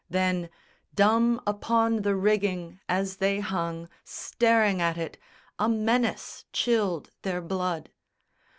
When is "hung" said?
3.39-3.87